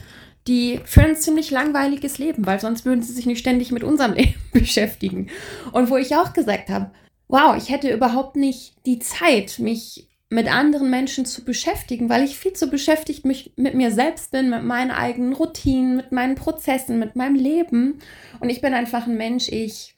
die 0.47 0.79
führen 0.85 1.11
ein 1.11 1.15
ziemlich 1.15 1.49
langweiliges 1.49 2.17
Leben, 2.19 2.45
weil 2.45 2.59
sonst 2.59 2.85
würden 2.85 3.01
sie 3.01 3.13
sich 3.13 3.25
nicht 3.25 3.39
ständig 3.39 3.71
mit 3.71 3.83
unserem 3.83 4.13
Leben 4.15 4.35
beschäftigen. 4.53 5.29
Und 5.71 5.89
wo 5.89 5.97
ich 5.97 6.15
auch 6.15 6.33
gesagt 6.33 6.69
habe, 6.69 6.91
wow, 7.27 7.55
ich 7.57 7.69
hätte 7.69 7.91
überhaupt 7.91 8.35
nicht 8.35 8.75
die 8.85 8.99
Zeit, 8.99 9.59
mich 9.59 10.07
mit 10.29 10.51
anderen 10.51 10.89
Menschen 10.89 11.25
zu 11.25 11.43
beschäftigen, 11.43 12.09
weil 12.09 12.23
ich 12.23 12.37
viel 12.37 12.53
zu 12.53 12.67
beschäftigt 12.67 13.25
mich 13.25 13.53
mit 13.57 13.75
mir 13.75 13.91
selbst 13.91 14.31
bin, 14.31 14.49
mit 14.49 14.63
meinen 14.63 14.91
eigenen 14.91 15.33
Routinen, 15.33 15.95
mit 15.95 16.11
meinen 16.11 16.35
Prozessen, 16.35 16.97
mit 16.97 17.15
meinem 17.15 17.35
Leben. 17.35 17.99
Und 18.39 18.49
ich 18.49 18.61
bin 18.61 18.73
einfach 18.73 19.05
ein 19.05 19.17
Mensch, 19.17 19.49
ich, 19.49 19.95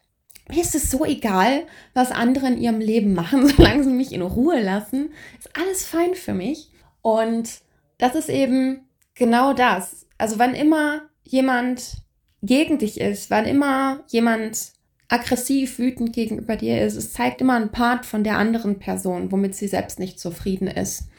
mir 0.50 0.62
ist 0.62 0.75
es 0.75 0.91
so 0.91 1.05
egal, 1.05 1.63
was 1.93 2.12
andere 2.12 2.48
in 2.48 2.57
ihrem 2.57 2.79
Leben 2.79 3.13
machen, 3.13 3.48
solange 3.57 3.84
sie 3.84 3.89
mich 3.89 4.12
in 4.12 4.22
Ruhe 4.22 4.62
lassen, 4.62 5.12
ist 5.39 5.50
alles 5.57 5.86
fein 5.86 6.13
für 6.13 6.34
mich. 6.34 6.69
Und 7.01 7.62
das 7.98 8.15
ist 8.15 8.29
eben 8.29 8.81
genau 9.15 9.53
das. 9.53 10.07
Also 10.17 10.39
wann 10.39 10.55
immer 10.55 11.03
jemand 11.24 12.01
gegen 12.41 12.77
dich 12.77 13.00
ist, 13.00 13.29
wann 13.29 13.46
immer 13.46 14.03
jemand 14.07 14.74
aggressiv, 15.09 15.79
wütend 15.79 16.13
gegenüber 16.13 16.55
dir 16.55 16.81
ist, 16.81 16.95
es 16.95 17.13
zeigt 17.13 17.41
immer 17.41 17.55
einen 17.55 17.71
Part 17.71 18.05
von 18.05 18.23
der 18.23 18.37
anderen 18.37 18.79
Person, 18.79 19.31
womit 19.31 19.55
sie 19.55 19.67
selbst 19.67 19.99
nicht 19.99 20.19
zufrieden 20.19 20.67
ist. 20.67 21.09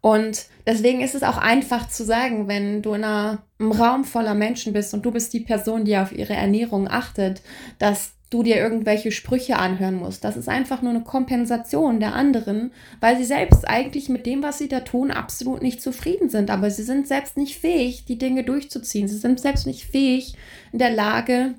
Und 0.00 0.46
deswegen 0.66 1.00
ist 1.00 1.14
es 1.14 1.22
auch 1.22 1.36
einfach 1.36 1.88
zu 1.88 2.04
sagen, 2.04 2.48
wenn 2.48 2.80
du 2.80 2.94
in 2.94 3.04
einer, 3.04 3.42
einem 3.58 3.72
Raum 3.72 4.04
voller 4.04 4.34
Menschen 4.34 4.72
bist 4.72 4.94
und 4.94 5.04
du 5.04 5.10
bist 5.10 5.32
die 5.32 5.40
Person, 5.40 5.84
die 5.84 5.96
auf 5.96 6.12
ihre 6.12 6.34
Ernährung 6.34 6.88
achtet, 6.88 7.42
dass 7.78 8.12
du 8.30 8.42
dir 8.42 8.56
irgendwelche 8.56 9.12
Sprüche 9.12 9.56
anhören 9.56 9.96
musst. 9.96 10.24
Das 10.24 10.36
ist 10.36 10.48
einfach 10.48 10.82
nur 10.82 10.90
eine 10.90 11.02
Kompensation 11.02 12.00
der 12.00 12.14
anderen, 12.14 12.72
weil 13.00 13.16
sie 13.16 13.24
selbst 13.24 13.66
eigentlich 13.68 14.08
mit 14.08 14.26
dem, 14.26 14.42
was 14.42 14.58
sie 14.58 14.68
da 14.68 14.80
tun, 14.80 15.10
absolut 15.10 15.62
nicht 15.62 15.80
zufrieden 15.80 16.28
sind. 16.28 16.50
Aber 16.50 16.70
sie 16.70 16.82
sind 16.82 17.06
selbst 17.06 17.36
nicht 17.36 17.58
fähig, 17.58 18.04
die 18.04 18.18
Dinge 18.18 18.42
durchzuziehen. 18.44 19.08
Sie 19.08 19.18
sind 19.18 19.40
selbst 19.40 19.66
nicht 19.66 19.84
fähig, 19.84 20.34
in 20.72 20.78
der 20.78 20.90
Lage, 20.90 21.54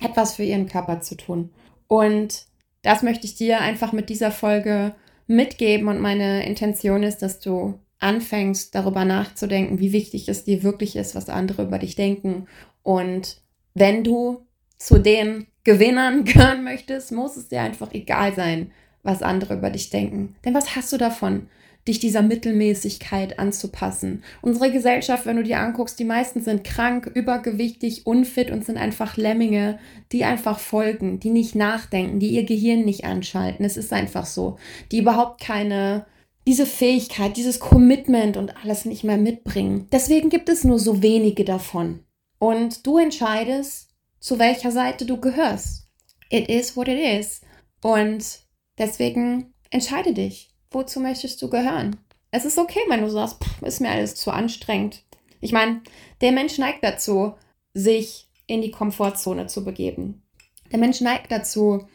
etwas 0.00 0.36
für 0.36 0.42
ihren 0.42 0.68
Körper 0.68 1.00
zu 1.00 1.16
tun. 1.16 1.50
Und 1.86 2.46
das 2.82 3.02
möchte 3.02 3.26
ich 3.26 3.34
dir 3.34 3.60
einfach 3.60 3.92
mit 3.92 4.08
dieser 4.08 4.30
Folge 4.30 4.94
mitgeben. 5.26 5.88
Und 5.88 6.00
meine 6.00 6.46
Intention 6.46 7.02
ist, 7.02 7.18
dass 7.18 7.40
du 7.40 7.78
anfängst, 7.98 8.74
darüber 8.74 9.04
nachzudenken, 9.04 9.78
wie 9.78 9.92
wichtig 9.92 10.28
es 10.28 10.44
dir 10.44 10.62
wirklich 10.62 10.96
ist, 10.96 11.14
was 11.14 11.28
andere 11.28 11.64
über 11.64 11.78
dich 11.78 11.94
denken. 11.96 12.46
Und 12.82 13.42
wenn 13.74 14.02
du 14.02 14.46
zu 14.78 14.98
den 14.98 15.46
Gewinnern 15.64 16.24
gehören 16.24 16.64
möchtest, 16.64 17.12
muss 17.12 17.36
es 17.36 17.48
dir 17.48 17.60
einfach 17.60 17.92
egal 17.92 18.34
sein, 18.34 18.72
was 19.02 19.22
andere 19.22 19.54
über 19.54 19.70
dich 19.70 19.90
denken. 19.90 20.36
Denn 20.44 20.54
was 20.54 20.76
hast 20.76 20.92
du 20.92 20.98
davon, 20.98 21.48
dich 21.86 21.98
dieser 21.98 22.22
Mittelmäßigkeit 22.22 23.38
anzupassen? 23.38 24.22
Unsere 24.42 24.70
Gesellschaft, 24.70 25.26
wenn 25.26 25.36
du 25.36 25.42
dir 25.42 25.58
anguckst, 25.58 25.98
die 25.98 26.04
meisten 26.04 26.42
sind 26.42 26.64
krank, 26.64 27.10
übergewichtig, 27.14 28.06
unfit 28.06 28.50
und 28.50 28.64
sind 28.64 28.76
einfach 28.76 29.16
Lemminge, 29.16 29.78
die 30.12 30.24
einfach 30.24 30.58
folgen, 30.58 31.20
die 31.20 31.30
nicht 31.30 31.54
nachdenken, 31.54 32.20
die 32.20 32.30
ihr 32.30 32.44
Gehirn 32.44 32.84
nicht 32.84 33.04
anschalten. 33.04 33.64
Es 33.64 33.76
ist 33.76 33.92
einfach 33.92 34.26
so. 34.26 34.58
Die 34.92 34.98
überhaupt 34.98 35.40
keine 35.40 36.06
diese 36.46 36.66
Fähigkeit, 36.66 37.36
dieses 37.36 37.60
Commitment 37.60 38.36
und 38.36 38.56
alles 38.62 38.84
nicht 38.84 39.04
mehr 39.04 39.18
mitbringen. 39.18 39.86
Deswegen 39.92 40.30
gibt 40.30 40.48
es 40.48 40.64
nur 40.64 40.78
so 40.78 41.02
wenige 41.02 41.44
davon. 41.44 42.00
Und 42.38 42.86
du 42.86 42.98
entscheidest, 42.98 43.90
zu 44.18 44.38
welcher 44.38 44.70
Seite 44.70 45.04
du 45.06 45.20
gehörst. 45.20 45.88
It 46.30 46.48
is 46.48 46.76
what 46.76 46.88
it 46.88 46.98
is. 46.98 47.42
Und 47.82 48.40
deswegen 48.78 49.54
entscheide 49.70 50.12
dich, 50.12 50.49
wozu 50.70 51.00
möchtest 51.00 51.40
du 51.42 51.50
gehören. 51.50 51.96
Es 52.30 52.44
ist 52.44 52.58
okay, 52.58 52.80
wenn 52.88 53.02
du 53.02 53.10
sagst, 53.10 53.42
pff, 53.42 53.62
ist 53.62 53.80
mir 53.80 53.90
alles 53.90 54.14
zu 54.14 54.30
anstrengend. 54.30 55.02
Ich 55.40 55.52
meine, 55.52 55.82
der 56.20 56.32
Mensch 56.32 56.58
neigt 56.58 56.84
dazu, 56.84 57.34
sich 57.74 58.28
in 58.46 58.62
die 58.62 58.70
Komfortzone 58.70 59.46
zu 59.46 59.64
begeben. 59.64 60.22
Der 60.70 60.78
Mensch 60.78 61.00
neigt 61.00 61.32
dazu, 61.32 61.86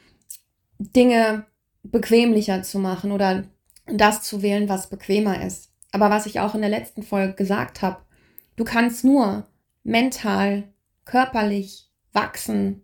Dinge 0.80 1.46
bequemlicher 1.84 2.64
zu 2.64 2.80
machen 2.80 3.12
oder 3.12 3.46
das 3.86 4.24
zu 4.24 4.42
wählen, 4.42 4.68
was 4.68 4.90
bequemer 4.90 5.46
ist. 5.46 5.72
Aber 5.92 6.10
was 6.10 6.26
ich 6.26 6.40
auch 6.40 6.56
in 6.56 6.62
der 6.62 6.70
letzten 6.70 7.04
Folge 7.04 7.34
gesagt 7.34 7.82
habe, 7.82 8.02
du 8.56 8.66
kannst 8.66 9.06
nur 9.06 9.48
mental, 9.84 10.64
körperlich 11.06 11.90
wachsen. 12.12 12.82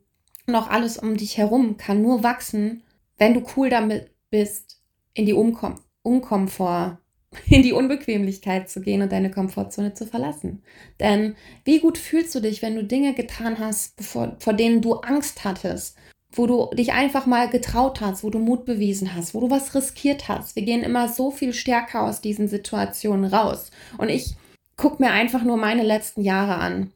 Und 0.47 0.55
auch 0.55 0.69
alles 0.69 0.97
um 0.97 1.17
dich 1.17 1.37
herum 1.37 1.77
kann 1.77 2.01
nur 2.01 2.23
wachsen, 2.23 2.83
wenn 3.17 3.33
du 3.33 3.43
cool 3.55 3.69
damit 3.69 4.11
bist, 4.29 4.80
in 5.13 5.25
die 5.25 5.33
Umkom 5.33 5.75
Unkomfort, 6.03 6.97
in 7.47 7.63
die 7.63 7.73
Unbequemlichkeit 7.73 8.69
zu 8.69 8.81
gehen 8.81 9.01
und 9.01 9.11
deine 9.11 9.31
Komfortzone 9.31 9.93
zu 9.93 10.05
verlassen. 10.05 10.63
Denn 10.99 11.35
wie 11.63 11.79
gut 11.79 11.97
fühlst 11.97 12.33
du 12.35 12.39
dich, 12.39 12.61
wenn 12.61 12.75
du 12.75 12.83
Dinge 12.83 13.13
getan 13.13 13.59
hast, 13.59 13.95
bevor, 13.97 14.35
vor 14.39 14.53
denen 14.53 14.81
du 14.81 14.95
Angst 14.95 15.43
hattest, 15.43 15.97
wo 16.33 16.47
du 16.47 16.69
dich 16.73 16.93
einfach 16.93 17.25
mal 17.25 17.49
getraut 17.49 18.01
hast, 18.01 18.23
wo 18.23 18.29
du 18.29 18.39
Mut 18.39 18.65
bewiesen 18.65 19.13
hast, 19.15 19.33
wo 19.33 19.41
du 19.41 19.49
was 19.49 19.75
riskiert 19.75 20.27
hast. 20.27 20.55
Wir 20.55 20.63
gehen 20.63 20.83
immer 20.83 21.09
so 21.09 21.29
viel 21.29 21.53
stärker 21.53 22.03
aus 22.03 22.21
diesen 22.21 22.47
Situationen 22.47 23.25
raus. 23.25 23.69
Und 23.97 24.09
ich 24.09 24.35
gucke 24.77 25.03
mir 25.03 25.11
einfach 25.11 25.43
nur 25.43 25.57
meine 25.57 25.83
letzten 25.83 26.21
Jahre 26.21 26.55
an 26.55 26.91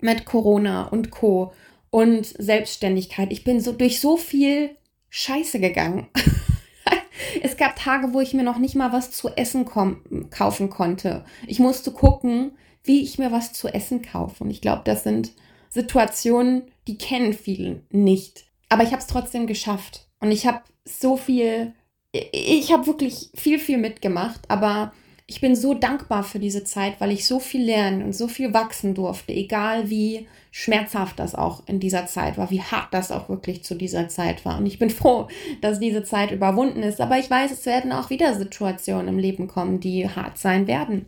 mit 0.00 0.24
Corona 0.24 0.88
und 0.88 1.10
Co 1.10 1.52
und 1.90 2.26
Selbstständigkeit. 2.26 3.30
Ich 3.30 3.44
bin 3.44 3.60
so 3.60 3.72
durch 3.72 4.00
so 4.00 4.16
viel 4.16 4.76
Scheiße 5.10 5.60
gegangen. 5.60 6.08
es 7.42 7.56
gab 7.56 7.76
Tage, 7.76 8.12
wo 8.12 8.20
ich 8.20 8.34
mir 8.34 8.42
noch 8.42 8.58
nicht 8.58 8.74
mal 8.74 8.92
was 8.92 9.10
zu 9.10 9.28
essen 9.30 9.64
kaufen 9.64 10.70
konnte. 10.70 11.24
Ich 11.46 11.58
musste 11.58 11.92
gucken, 11.92 12.52
wie 12.84 13.02
ich 13.02 13.18
mir 13.18 13.32
was 13.32 13.52
zu 13.52 13.68
essen 13.68 14.02
kaufe. 14.02 14.44
Und 14.44 14.50
ich 14.50 14.60
glaube, 14.60 14.82
das 14.84 15.02
sind 15.04 15.32
Situationen, 15.68 16.70
die 16.86 16.98
kennen 16.98 17.32
viele 17.32 17.82
nicht. 17.90 18.44
Aber 18.68 18.82
ich 18.82 18.90
habe 18.90 19.00
es 19.00 19.06
trotzdem 19.06 19.46
geschafft. 19.46 20.08
Und 20.20 20.30
ich 20.30 20.46
habe 20.46 20.62
so 20.84 21.16
viel, 21.16 21.74
ich 22.12 22.72
habe 22.72 22.86
wirklich 22.86 23.30
viel, 23.34 23.58
viel 23.58 23.78
mitgemacht. 23.78 24.40
Aber 24.48 24.92
ich 25.32 25.40
bin 25.40 25.56
so 25.56 25.72
dankbar 25.72 26.24
für 26.24 26.38
diese 26.38 26.62
Zeit, 26.62 27.00
weil 27.00 27.10
ich 27.10 27.26
so 27.26 27.40
viel 27.40 27.64
lernen 27.64 28.02
und 28.02 28.14
so 28.14 28.28
viel 28.28 28.52
wachsen 28.52 28.94
durfte, 28.94 29.32
egal 29.32 29.88
wie 29.88 30.28
schmerzhaft 30.50 31.18
das 31.18 31.34
auch 31.34 31.66
in 31.66 31.80
dieser 31.80 32.04
Zeit 32.04 32.36
war, 32.36 32.50
wie 32.50 32.60
hart 32.60 32.92
das 32.92 33.10
auch 33.10 33.30
wirklich 33.30 33.64
zu 33.64 33.74
dieser 33.74 34.10
Zeit 34.10 34.44
war. 34.44 34.58
Und 34.58 34.66
ich 34.66 34.78
bin 34.78 34.90
froh, 35.00 35.28
dass 35.62 35.80
diese 35.80 36.04
Zeit 36.04 36.32
überwunden 36.32 36.82
ist. 36.82 37.00
Aber 37.00 37.18
ich 37.18 37.30
weiß, 37.30 37.50
es 37.50 37.64
werden 37.64 37.92
auch 37.92 38.10
wieder 38.10 38.34
Situationen 38.34 39.08
im 39.08 39.18
Leben 39.18 39.48
kommen, 39.48 39.80
die 39.80 40.06
hart 40.06 40.36
sein 40.36 40.66
werden. 40.66 41.06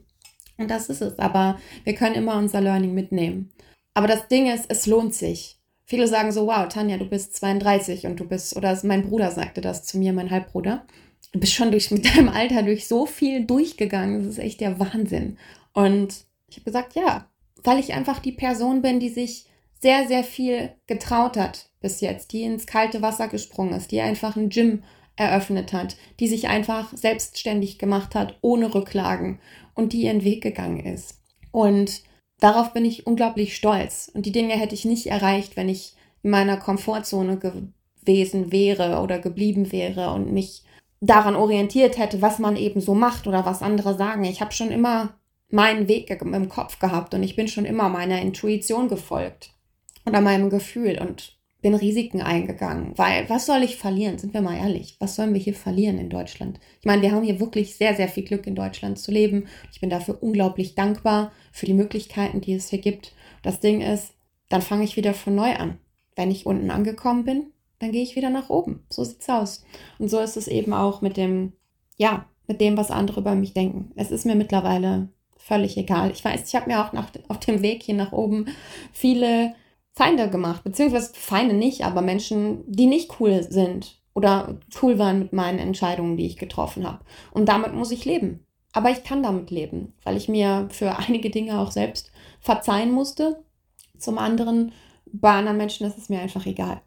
Und 0.56 0.70
das 0.70 0.88
ist 0.88 1.02
es. 1.02 1.18
Aber 1.18 1.58
wir 1.84 1.94
können 1.94 2.14
immer 2.14 2.38
unser 2.38 2.62
Learning 2.62 2.94
mitnehmen. 2.94 3.52
Aber 3.92 4.06
das 4.06 4.28
Ding 4.28 4.50
ist, 4.50 4.64
es 4.70 4.86
lohnt 4.86 5.14
sich. 5.14 5.60
Viele 5.84 6.08
sagen 6.08 6.32
so, 6.32 6.46
wow, 6.46 6.66
Tanja, 6.66 6.96
du 6.96 7.04
bist 7.04 7.36
32 7.36 8.06
und 8.06 8.18
du 8.18 8.26
bist, 8.26 8.56
oder 8.56 8.74
mein 8.84 9.06
Bruder 9.06 9.30
sagte 9.30 9.60
das 9.60 9.84
zu 9.84 9.98
mir, 9.98 10.14
mein 10.14 10.30
Halbbruder 10.30 10.86
du 11.32 11.40
bist 11.40 11.54
schon 11.54 11.70
durch, 11.70 11.90
mit 11.90 12.04
deinem 12.04 12.28
Alter 12.28 12.62
durch 12.62 12.86
so 12.86 13.06
viel 13.06 13.44
durchgegangen. 13.44 14.20
Das 14.20 14.34
ist 14.34 14.38
echt 14.38 14.60
der 14.60 14.78
Wahnsinn. 14.78 15.38
Und 15.72 16.24
ich 16.48 16.56
habe 16.56 16.64
gesagt, 16.64 16.94
ja, 16.94 17.28
weil 17.62 17.78
ich 17.78 17.94
einfach 17.94 18.18
die 18.20 18.32
Person 18.32 18.82
bin, 18.82 19.00
die 19.00 19.08
sich 19.08 19.46
sehr, 19.80 20.06
sehr 20.06 20.24
viel 20.24 20.72
getraut 20.86 21.36
hat 21.36 21.68
bis 21.80 22.00
jetzt, 22.00 22.32
die 22.32 22.42
ins 22.42 22.66
kalte 22.66 23.02
Wasser 23.02 23.28
gesprungen 23.28 23.74
ist, 23.74 23.90
die 23.90 24.00
einfach 24.00 24.36
ein 24.36 24.48
Gym 24.48 24.82
eröffnet 25.16 25.72
hat, 25.72 25.96
die 26.18 26.28
sich 26.28 26.48
einfach 26.48 26.96
selbstständig 26.96 27.78
gemacht 27.78 28.14
hat, 28.14 28.38
ohne 28.40 28.74
Rücklagen 28.74 29.38
und 29.74 29.92
die 29.92 30.02
ihren 30.02 30.24
Weg 30.24 30.42
gegangen 30.42 30.84
ist. 30.84 31.20
Und 31.52 32.02
darauf 32.40 32.72
bin 32.72 32.84
ich 32.84 33.06
unglaublich 33.06 33.54
stolz. 33.54 34.10
Und 34.12 34.26
die 34.26 34.32
Dinge 34.32 34.54
hätte 34.54 34.74
ich 34.74 34.84
nicht 34.84 35.06
erreicht, 35.06 35.56
wenn 35.56 35.68
ich 35.68 35.94
in 36.22 36.30
meiner 36.30 36.56
Komfortzone 36.56 37.38
gewesen 37.38 38.50
wäre 38.50 39.00
oder 39.00 39.18
geblieben 39.18 39.70
wäre 39.70 40.10
und 40.12 40.32
mich 40.32 40.63
daran 41.06 41.36
orientiert 41.36 41.98
hätte, 41.98 42.22
was 42.22 42.38
man 42.38 42.56
eben 42.56 42.80
so 42.80 42.94
macht 42.94 43.26
oder 43.26 43.44
was 43.44 43.62
andere 43.62 43.94
sagen. 43.96 44.24
Ich 44.24 44.40
habe 44.40 44.52
schon 44.52 44.70
immer 44.70 45.14
meinen 45.50 45.88
Weg 45.88 46.10
im 46.10 46.48
Kopf 46.48 46.78
gehabt 46.78 47.14
und 47.14 47.22
ich 47.22 47.36
bin 47.36 47.48
schon 47.48 47.64
immer 47.64 47.88
meiner 47.88 48.20
Intuition 48.20 48.88
gefolgt 48.88 49.50
oder 50.06 50.20
meinem 50.20 50.50
Gefühl 50.50 50.98
und 51.00 51.36
bin 51.62 51.74
Risiken 51.74 52.20
eingegangen, 52.20 52.92
weil 52.96 53.28
was 53.30 53.46
soll 53.46 53.62
ich 53.62 53.76
verlieren? 53.76 54.18
Sind 54.18 54.34
wir 54.34 54.42
mal 54.42 54.58
ehrlich, 54.58 54.96
was 54.98 55.16
sollen 55.16 55.32
wir 55.32 55.40
hier 55.40 55.54
verlieren 55.54 55.98
in 55.98 56.10
Deutschland? 56.10 56.60
Ich 56.80 56.86
meine, 56.86 57.00
wir 57.00 57.12
haben 57.12 57.22
hier 57.22 57.40
wirklich 57.40 57.76
sehr, 57.76 57.94
sehr 57.94 58.08
viel 58.08 58.24
Glück 58.24 58.46
in 58.46 58.54
Deutschland 58.54 58.98
zu 58.98 59.10
leben. 59.10 59.46
Ich 59.72 59.80
bin 59.80 59.88
dafür 59.88 60.22
unglaublich 60.22 60.74
dankbar 60.74 61.32
für 61.52 61.64
die 61.64 61.72
Möglichkeiten, 61.72 62.42
die 62.42 62.52
es 62.52 62.68
hier 62.68 62.80
gibt. 62.80 63.14
Das 63.42 63.60
Ding 63.60 63.80
ist, 63.80 64.12
dann 64.50 64.60
fange 64.60 64.84
ich 64.84 64.96
wieder 64.96 65.14
von 65.14 65.34
neu 65.34 65.54
an. 65.54 65.78
Wenn 66.16 66.30
ich 66.30 66.44
unten 66.44 66.70
angekommen 66.70 67.24
bin, 67.24 67.53
dann 67.78 67.92
gehe 67.92 68.02
ich 68.02 68.16
wieder 68.16 68.30
nach 68.30 68.50
oben. 68.50 68.84
So 68.88 69.04
sieht's 69.04 69.28
aus. 69.28 69.64
Und 69.98 70.08
so 70.08 70.18
ist 70.20 70.36
es 70.36 70.48
eben 70.48 70.72
auch 70.72 71.00
mit 71.00 71.16
dem, 71.16 71.52
ja, 71.96 72.26
mit 72.46 72.60
dem, 72.60 72.76
was 72.76 72.90
andere 72.90 73.20
über 73.20 73.34
mich 73.34 73.54
denken. 73.54 73.92
Es 73.96 74.10
ist 74.10 74.26
mir 74.26 74.34
mittlerweile 74.34 75.08
völlig 75.36 75.76
egal. 75.76 76.10
Ich 76.10 76.24
weiß, 76.24 76.48
ich 76.48 76.54
habe 76.54 76.70
mir 76.70 76.84
auch 76.84 76.92
nach, 76.92 77.10
auf 77.28 77.38
dem 77.40 77.62
Weg 77.62 77.82
hier 77.82 77.94
nach 77.94 78.12
oben 78.12 78.46
viele 78.92 79.54
Feinde 79.92 80.28
gemacht, 80.28 80.64
beziehungsweise 80.64 81.12
Feinde 81.14 81.54
nicht, 81.54 81.84
aber 81.84 82.02
Menschen, 82.02 82.64
die 82.66 82.86
nicht 82.86 83.20
cool 83.20 83.42
sind 83.42 84.00
oder 84.14 84.58
cool 84.82 84.98
waren 84.98 85.18
mit 85.18 85.32
meinen 85.32 85.58
Entscheidungen, 85.58 86.16
die 86.16 86.26
ich 86.26 86.36
getroffen 86.36 86.86
habe. 86.86 87.04
Und 87.32 87.48
damit 87.48 87.74
muss 87.74 87.90
ich 87.90 88.04
leben. 88.04 88.44
Aber 88.72 88.90
ich 88.90 89.04
kann 89.04 89.22
damit 89.22 89.50
leben, 89.50 89.92
weil 90.02 90.16
ich 90.16 90.28
mir 90.28 90.68
für 90.70 90.98
einige 90.98 91.30
Dinge 91.30 91.60
auch 91.60 91.70
selbst 91.70 92.10
verzeihen 92.40 92.90
musste. 92.90 93.44
Zum 93.98 94.18
anderen, 94.18 94.72
bei 95.06 95.30
anderen 95.30 95.58
Menschen 95.58 95.86
ist 95.86 95.98
es 95.98 96.08
mir 96.08 96.20
einfach 96.20 96.46
egal. 96.46 96.82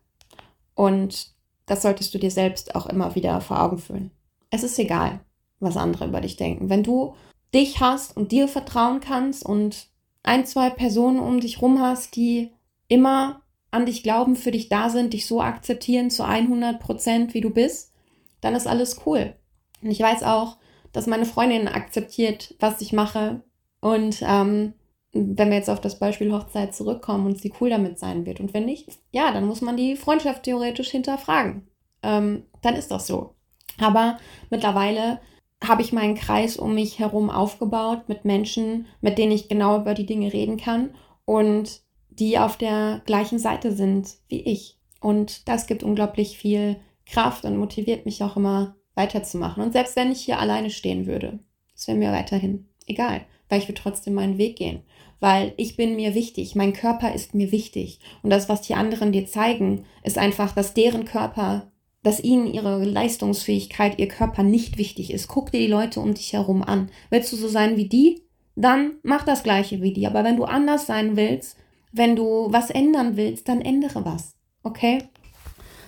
Und 0.77 1.33
das 1.65 1.81
solltest 1.81 2.13
du 2.13 2.19
dir 2.19 2.29
selbst 2.29 2.75
auch 2.75 2.85
immer 2.85 3.15
wieder 3.15 3.41
vor 3.41 3.59
Augen 3.59 3.79
führen. 3.79 4.11
Es 4.51 4.61
ist 4.61 4.77
egal, 4.77 5.21
was 5.59 5.75
andere 5.75 6.05
über 6.05 6.21
dich 6.21 6.37
denken. 6.37 6.69
Wenn 6.69 6.83
du 6.83 7.15
dich 7.51 7.81
hast 7.81 8.15
und 8.15 8.31
dir 8.31 8.47
vertrauen 8.47 8.99
kannst 8.99 9.43
und 9.43 9.87
ein, 10.21 10.45
zwei 10.45 10.69
Personen 10.69 11.19
um 11.19 11.39
dich 11.39 11.63
rum 11.63 11.81
hast, 11.81 12.15
die 12.15 12.51
immer 12.87 13.41
an 13.71 13.87
dich 13.87 14.03
glauben, 14.03 14.35
für 14.35 14.51
dich 14.51 14.69
da 14.69 14.91
sind, 14.91 15.13
dich 15.13 15.25
so 15.25 15.41
akzeptieren 15.41 16.11
zu 16.11 16.23
100 16.23 16.79
Prozent, 16.79 17.33
wie 17.33 17.41
du 17.41 17.49
bist, 17.49 17.91
dann 18.39 18.53
ist 18.53 18.67
alles 18.67 19.01
cool. 19.07 19.33
Und 19.81 19.89
ich 19.89 19.99
weiß 19.99 20.21
auch, 20.21 20.57
dass 20.91 21.07
meine 21.07 21.25
Freundin 21.25 21.67
akzeptiert, 21.67 22.53
was 22.59 22.81
ich 22.81 22.93
mache. 22.93 23.41
Und 23.81 24.19
ähm, 24.21 24.73
wenn 25.17 25.49
wir 25.49 25.57
jetzt 25.57 25.69
auf 25.69 25.81
das 25.81 25.99
Beispiel 25.99 26.31
Hochzeit 26.31 26.75
zurückkommen 26.75 27.25
und 27.25 27.39
sie 27.39 27.53
cool 27.59 27.69
damit 27.69 27.99
sein 27.99 28.25
wird. 28.25 28.39
Und 28.39 28.53
wenn 28.53 28.65
nicht, 28.65 28.89
ja, 29.11 29.31
dann 29.31 29.45
muss 29.45 29.61
man 29.61 29.77
die 29.77 29.95
Freundschaft 29.95 30.43
theoretisch 30.43 30.89
hinterfragen. 30.89 31.67
Ähm, 32.03 32.43
dann 32.61 32.75
ist 32.75 32.91
das 32.91 33.07
so. 33.07 33.35
Aber 33.79 34.17
mittlerweile 34.49 35.19
habe 35.63 35.81
ich 35.81 35.93
meinen 35.93 36.15
Kreis 36.15 36.57
um 36.57 36.75
mich 36.75 36.99
herum 36.99 37.29
aufgebaut 37.29 38.07
mit 38.07 38.25
Menschen, 38.25 38.87
mit 39.01 39.17
denen 39.17 39.31
ich 39.31 39.49
genau 39.49 39.79
über 39.79 39.93
die 39.93 40.05
Dinge 40.05 40.31
reden 40.31 40.57
kann 40.57 40.91
und 41.25 41.81
die 42.09 42.37
auf 42.39 42.57
der 42.57 43.01
gleichen 43.05 43.39
Seite 43.39 43.71
sind 43.71 44.15
wie 44.27 44.41
ich. 44.41 44.77
Und 44.99 45.47
das 45.47 45.67
gibt 45.67 45.83
unglaublich 45.83 46.37
viel 46.37 46.77
Kraft 47.05 47.45
und 47.45 47.57
motiviert 47.57 48.05
mich 48.05 48.23
auch 48.23 48.35
immer 48.35 48.75
weiterzumachen. 48.95 49.63
Und 49.63 49.73
selbst 49.73 49.95
wenn 49.95 50.11
ich 50.11 50.21
hier 50.21 50.39
alleine 50.39 50.69
stehen 50.69 51.05
würde, 51.05 51.39
das 51.73 51.87
wäre 51.87 51.97
mir 51.97 52.11
weiterhin 52.11 52.67
egal, 52.87 53.21
weil 53.49 53.59
ich 53.59 53.67
würde 53.67 53.81
trotzdem 53.81 54.13
meinen 54.13 54.37
Weg 54.37 54.57
gehen. 54.57 54.81
Weil 55.19 55.53
ich 55.57 55.75
bin 55.75 55.95
mir 55.95 56.13
wichtig, 56.13 56.55
mein 56.55 56.73
Körper 56.73 57.13
ist 57.13 57.33
mir 57.33 57.51
wichtig. 57.51 57.99
Und 58.21 58.29
das, 58.29 58.49
was 58.49 58.61
die 58.61 58.75
anderen 58.75 59.11
dir 59.11 59.25
zeigen, 59.25 59.85
ist 60.03 60.17
einfach, 60.17 60.53
dass 60.53 60.73
deren 60.73 61.05
Körper 61.05 61.71
dass 62.03 62.23
ihnen 62.23 62.47
ihre 62.47 62.85
Leistungsfähigkeit, 62.85 63.99
ihr 63.99 64.07
Körper 64.07 64.41
nicht 64.41 64.77
wichtig 64.77 65.11
ist. 65.11 65.27
Guck 65.27 65.51
dir 65.51 65.59
die 65.59 65.67
Leute 65.67 65.99
um 65.99 66.13
dich 66.13 66.31
herum 66.31 66.63
an. 66.63 66.89
Willst 67.09 67.33
du 67.33 67.35
so 67.35 67.49
sein 67.49 67.75
wie 67.75 67.89
die? 67.89 68.23
Dann 68.55 68.93
mach 69.03 69.25
das 69.25 69.43
gleiche 69.43 69.81
wie 69.81 69.91
die. 69.91 70.07
Aber 70.07 70.23
wenn 70.23 70.37
du 70.37 70.45
anders 70.45 70.87
sein 70.87 71.17
willst, 71.17 71.57
wenn 71.91 72.15
du 72.15 72.47
was 72.49 72.69
ändern 72.69 73.17
willst, 73.17 73.49
dann 73.49 73.59
ändere 73.61 74.05
was. 74.05 74.35
Okay? 74.63 75.09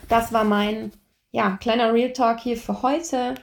Das 0.09 0.33
war 0.33 0.43
mein 0.43 0.91
ja, 1.31 1.57
kleiner 1.57 1.93
Real 1.93 2.11
Talk 2.11 2.41
hier 2.41 2.57
für 2.57 2.81
heute. 2.81 3.35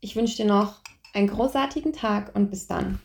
Ich 0.00 0.14
wünsche 0.14 0.36
dir 0.36 0.46
noch 0.46 0.82
einen 1.14 1.28
großartigen 1.28 1.92
Tag 1.92 2.34
und 2.34 2.50
bis 2.50 2.66
dann. 2.66 3.00